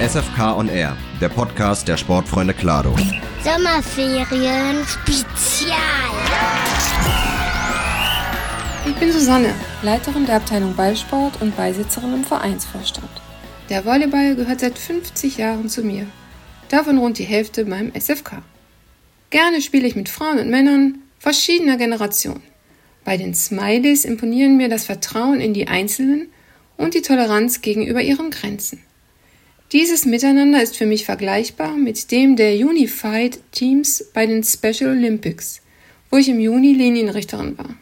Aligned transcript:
SFK 0.00 0.56
on 0.56 0.68
Air, 0.68 0.96
der 1.20 1.28
Podcast 1.28 1.88
der 1.88 1.96
Sportfreunde 1.96 2.54
Klado. 2.54 2.94
Sommerferien 3.42 4.86
Spezial. 4.86 5.74
Ich 8.86 8.94
bin 8.94 9.10
Susanne, 9.10 9.52
Leiterin 9.82 10.24
der 10.24 10.36
Abteilung 10.36 10.76
Ballsport 10.76 11.42
und 11.42 11.56
Beisitzerin 11.56 12.14
im 12.14 12.22
Vereinsvorstand. 12.22 13.10
Der 13.70 13.84
Volleyball 13.84 14.36
gehört 14.36 14.60
seit 14.60 14.78
50 14.78 15.36
Jahren 15.36 15.68
zu 15.68 15.82
mir. 15.82 16.06
Davon 16.68 16.98
rund 16.98 17.18
die 17.18 17.24
Hälfte 17.24 17.64
beim 17.64 17.92
SFK. 17.92 18.42
Gerne 19.30 19.60
spiele 19.60 19.88
ich 19.88 19.96
mit 19.96 20.08
Frauen 20.08 20.38
und 20.38 20.48
Männern 20.48 21.00
verschiedener 21.18 21.76
Generationen. 21.76 22.44
Bei 23.04 23.16
den 23.16 23.34
Smileys 23.34 24.04
imponieren 24.04 24.58
mir 24.58 24.68
das 24.68 24.84
Vertrauen 24.84 25.40
in 25.40 25.54
die 25.54 25.66
Einzelnen 25.66 26.28
und 26.76 26.94
die 26.94 27.02
Toleranz 27.02 27.62
gegenüber 27.62 28.00
ihren 28.00 28.30
Grenzen. 28.30 28.84
Dieses 29.72 30.06
Miteinander 30.06 30.62
ist 30.62 30.78
für 30.78 30.86
mich 30.86 31.04
vergleichbar 31.04 31.76
mit 31.76 32.10
dem 32.10 32.36
der 32.36 32.54
Unified 32.54 33.38
Teams 33.52 34.02
bei 34.14 34.24
den 34.24 34.42
Special 34.42 34.92
Olympics, 34.92 35.60
wo 36.10 36.16
ich 36.16 36.30
im 36.30 36.40
Juni 36.40 36.72
Linienrichterin 36.72 37.58
war. 37.58 37.74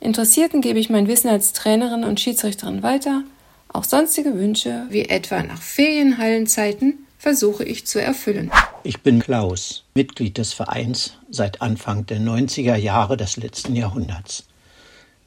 Interessierten 0.00 0.62
gebe 0.62 0.78
ich 0.78 0.88
mein 0.88 1.08
Wissen 1.08 1.28
als 1.28 1.52
Trainerin 1.52 2.04
und 2.04 2.20
Schiedsrichterin 2.20 2.82
weiter. 2.82 3.22
Auch 3.68 3.84
sonstige 3.84 4.38
Wünsche, 4.38 4.86
wie 4.88 5.02
etwa 5.02 5.42
nach 5.42 5.60
Ferienhallenzeiten, 5.60 7.00
versuche 7.18 7.64
ich 7.64 7.86
zu 7.86 8.00
erfüllen. 8.00 8.50
Ich 8.82 9.02
bin 9.02 9.18
Klaus, 9.18 9.84
Mitglied 9.92 10.38
des 10.38 10.54
Vereins 10.54 11.18
seit 11.28 11.60
Anfang 11.60 12.06
der 12.06 12.18
90er 12.18 12.76
Jahre 12.76 13.18
des 13.18 13.36
letzten 13.36 13.76
Jahrhunderts. 13.76 14.46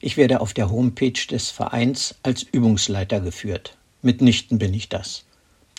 Ich 0.00 0.16
werde 0.16 0.40
auf 0.40 0.54
der 0.54 0.72
Homepage 0.72 1.24
des 1.30 1.50
Vereins 1.50 2.16
als 2.24 2.42
Übungsleiter 2.42 3.20
geführt. 3.20 3.76
Mitnichten 4.02 4.58
bin 4.58 4.74
ich 4.74 4.88
das. 4.88 5.24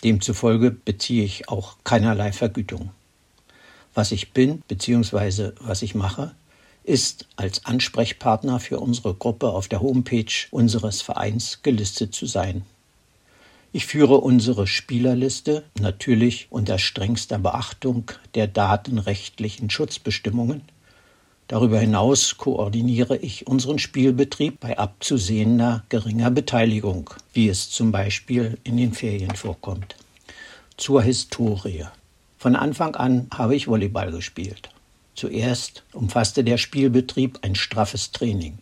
Demzufolge 0.04 0.70
beziehe 0.70 1.24
ich 1.24 1.48
auch 1.48 1.76
keinerlei 1.84 2.32
Vergütung. 2.32 2.90
Was 3.94 4.12
ich 4.12 4.32
bin 4.32 4.62
bzw. 4.68 5.52
was 5.60 5.82
ich 5.82 5.94
mache, 5.94 6.34
ist 6.84 7.26
als 7.36 7.64
Ansprechpartner 7.64 8.58
für 8.58 8.80
unsere 8.80 9.14
Gruppe 9.14 9.50
auf 9.50 9.68
der 9.68 9.80
Homepage 9.80 10.32
unseres 10.50 11.02
Vereins 11.02 11.60
gelistet 11.62 12.14
zu 12.14 12.26
sein. 12.26 12.64
Ich 13.74 13.86
führe 13.86 14.18
unsere 14.18 14.66
Spielerliste 14.66 15.64
natürlich 15.80 16.48
unter 16.50 16.78
strengster 16.78 17.38
Beachtung 17.38 18.10
der 18.34 18.46
datenrechtlichen 18.46 19.70
Schutzbestimmungen. 19.70 20.62
Darüber 21.52 21.78
hinaus 21.80 22.38
koordiniere 22.38 23.18
ich 23.18 23.46
unseren 23.46 23.78
Spielbetrieb 23.78 24.58
bei 24.58 24.78
abzusehender 24.78 25.84
geringer 25.90 26.30
Beteiligung, 26.30 27.10
wie 27.34 27.50
es 27.50 27.68
zum 27.68 27.92
Beispiel 27.92 28.56
in 28.64 28.78
den 28.78 28.94
Ferien 28.94 29.36
vorkommt. 29.36 29.94
Zur 30.78 31.02
Historie. 31.02 31.84
Von 32.38 32.56
Anfang 32.56 32.96
an 32.96 33.26
habe 33.34 33.54
ich 33.54 33.68
Volleyball 33.68 34.12
gespielt. 34.12 34.70
Zuerst 35.14 35.82
umfasste 35.92 36.42
der 36.42 36.56
Spielbetrieb 36.56 37.40
ein 37.42 37.54
straffes 37.54 38.12
Training, 38.12 38.56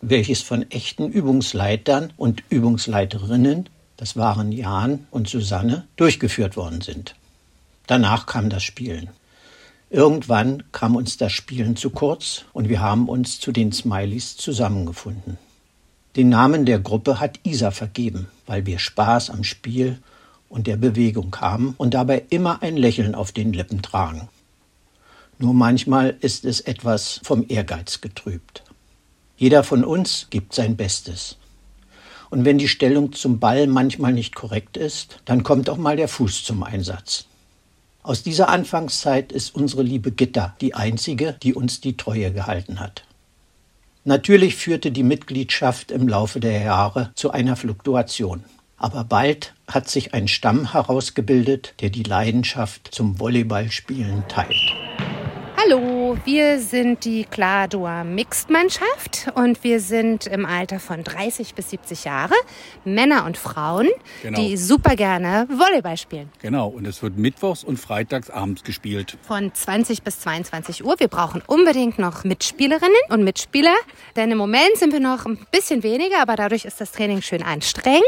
welches 0.00 0.40
von 0.40 0.62
echten 0.70 1.10
Übungsleitern 1.10 2.14
und 2.16 2.42
Übungsleiterinnen, 2.48 3.68
das 3.98 4.16
waren 4.16 4.52
Jan 4.52 5.06
und 5.10 5.28
Susanne, 5.28 5.86
durchgeführt 5.96 6.56
worden 6.56 6.80
sind. 6.80 7.14
Danach 7.86 8.24
kam 8.24 8.48
das 8.48 8.62
Spielen. 8.62 9.10
Irgendwann 9.90 10.64
kam 10.72 10.96
uns 10.96 11.16
das 11.16 11.32
Spielen 11.32 11.76
zu 11.76 11.90
kurz 11.90 12.44
und 12.52 12.68
wir 12.68 12.80
haben 12.80 13.08
uns 13.08 13.38
zu 13.38 13.52
den 13.52 13.70
Smileys 13.70 14.36
zusammengefunden. 14.36 15.38
Den 16.16 16.28
Namen 16.28 16.66
der 16.66 16.80
Gruppe 16.80 17.20
hat 17.20 17.38
Isa 17.44 17.70
vergeben, 17.70 18.28
weil 18.46 18.66
wir 18.66 18.80
Spaß 18.80 19.30
am 19.30 19.44
Spiel 19.44 19.98
und 20.48 20.66
der 20.66 20.76
Bewegung 20.76 21.36
haben 21.40 21.74
und 21.76 21.94
dabei 21.94 22.24
immer 22.30 22.62
ein 22.62 22.76
Lächeln 22.76 23.14
auf 23.14 23.30
den 23.30 23.52
Lippen 23.52 23.80
tragen. 23.80 24.28
Nur 25.38 25.54
manchmal 25.54 26.16
ist 26.20 26.44
es 26.44 26.60
etwas 26.60 27.20
vom 27.22 27.44
Ehrgeiz 27.48 28.00
getrübt. 28.00 28.64
Jeder 29.36 29.62
von 29.62 29.84
uns 29.84 30.26
gibt 30.30 30.54
sein 30.54 30.76
Bestes. 30.76 31.36
Und 32.30 32.44
wenn 32.44 32.58
die 32.58 32.68
Stellung 32.68 33.12
zum 33.12 33.38
Ball 33.38 33.68
manchmal 33.68 34.12
nicht 34.12 34.34
korrekt 34.34 34.76
ist, 34.76 35.20
dann 35.26 35.44
kommt 35.44 35.70
auch 35.70 35.76
mal 35.76 35.96
der 35.96 36.08
Fuß 36.08 36.42
zum 36.42 36.64
Einsatz. 36.64 37.26
Aus 38.06 38.22
dieser 38.22 38.50
Anfangszeit 38.50 39.32
ist 39.32 39.56
unsere 39.56 39.82
liebe 39.82 40.12
Gitta 40.12 40.54
die 40.60 40.74
einzige, 40.74 41.32
die 41.42 41.54
uns 41.54 41.80
die 41.80 41.96
Treue 41.96 42.32
gehalten 42.32 42.78
hat. 42.78 43.02
Natürlich 44.04 44.54
führte 44.54 44.92
die 44.92 45.02
Mitgliedschaft 45.02 45.90
im 45.90 46.06
Laufe 46.06 46.38
der 46.38 46.62
Jahre 46.62 47.10
zu 47.16 47.32
einer 47.32 47.56
Fluktuation. 47.56 48.44
Aber 48.76 49.02
bald 49.02 49.54
hat 49.66 49.90
sich 49.90 50.14
ein 50.14 50.28
Stamm 50.28 50.72
herausgebildet, 50.72 51.74
der 51.80 51.90
die 51.90 52.04
Leidenschaft 52.04 52.94
zum 52.94 53.18
Volleyballspielen 53.18 54.22
teilt. 54.28 54.54
Hallo, 55.56 56.05
wir 56.24 56.60
sind 56.60 57.04
die 57.04 57.24
Kladoa 57.24 58.04
Mixed-Mannschaft 58.04 59.28
und 59.34 59.64
wir 59.64 59.80
sind 59.80 60.26
im 60.26 60.46
Alter 60.46 60.78
von 60.78 61.02
30 61.02 61.54
bis 61.54 61.70
70 61.70 62.04
Jahre, 62.04 62.34
Männer 62.84 63.24
und 63.24 63.36
Frauen, 63.36 63.88
Genau. 64.22 64.38
die 64.38 64.56
super 64.56 64.94
gerne 64.94 65.46
Volleyball 65.50 65.96
spielen. 65.96 66.30
Genau, 66.42 66.68
und 66.68 66.86
es 66.86 67.02
wird 67.02 67.16
mittwochs 67.18 67.64
und 67.64 67.78
freitags 67.78 68.30
abends 68.30 68.62
gespielt. 68.62 69.16
Von 69.26 69.52
20 69.52 70.02
bis 70.02 70.20
22 70.20 70.84
Uhr. 70.84 70.94
Wir 70.98 71.08
brauchen 71.08 71.42
unbedingt 71.46 71.98
noch 71.98 72.24
Mitspielerinnen 72.24 72.94
und 73.08 73.24
Mitspieler, 73.24 73.74
denn 74.14 74.30
im 74.30 74.38
Moment 74.38 74.76
sind 74.76 74.92
wir 74.92 75.00
noch 75.00 75.26
ein 75.26 75.38
bisschen 75.50 75.82
weniger, 75.82 76.20
aber 76.20 76.36
dadurch 76.36 76.64
ist 76.64 76.80
das 76.80 76.92
Training 76.92 77.22
schön 77.22 77.42
anstrengend. 77.42 78.02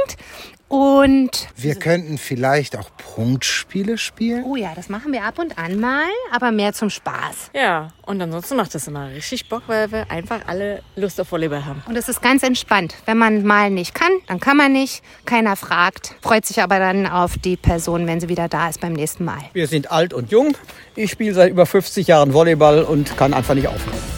Und 0.68 1.48
Wir 1.56 1.76
könnten 1.76 2.18
vielleicht 2.18 2.76
auch 2.76 2.90
Punktspiele 3.14 3.96
spielen. 3.96 4.44
oh 4.44 4.54
ja, 4.54 4.74
das 4.74 4.90
machen 4.90 5.12
wir 5.12 5.24
ab 5.24 5.38
und 5.38 5.56
an 5.58 5.80
mal, 5.80 6.04
aber 6.30 6.52
mehr 6.52 6.74
zum 6.74 6.90
Spaß. 6.90 7.50
Ja, 7.54 7.87
und 8.02 8.20
ansonsten 8.20 8.56
macht 8.56 8.74
das 8.74 8.86
immer 8.86 9.08
richtig 9.10 9.48
Bock, 9.48 9.62
weil 9.66 9.90
wir 9.92 10.10
einfach 10.10 10.40
alle 10.46 10.82
Lust 10.96 11.20
auf 11.20 11.30
Volleyball 11.30 11.64
haben. 11.64 11.82
Und 11.86 11.96
es 11.96 12.08
ist 12.08 12.22
ganz 12.22 12.42
entspannt. 12.42 12.94
Wenn 13.06 13.18
man 13.18 13.44
mal 13.44 13.70
nicht 13.70 13.94
kann, 13.94 14.12
dann 14.26 14.40
kann 14.40 14.56
man 14.56 14.72
nicht. 14.72 15.02
Keiner 15.24 15.56
fragt, 15.56 16.14
freut 16.22 16.46
sich 16.46 16.62
aber 16.62 16.78
dann 16.78 17.06
auf 17.06 17.38
die 17.38 17.56
Person, 17.56 18.06
wenn 18.06 18.20
sie 18.20 18.28
wieder 18.28 18.48
da 18.48 18.68
ist 18.68 18.80
beim 18.80 18.92
nächsten 18.92 19.24
Mal. 19.24 19.40
Wir 19.52 19.66
sind 19.66 19.90
alt 19.90 20.12
und 20.12 20.30
jung. 20.30 20.56
Ich 20.96 21.10
spiele 21.10 21.34
seit 21.34 21.50
über 21.50 21.66
50 21.66 22.06
Jahren 22.06 22.32
Volleyball 22.32 22.82
und 22.82 23.16
kann 23.16 23.34
einfach 23.34 23.54
nicht 23.54 23.68
aufhören. 23.68 24.17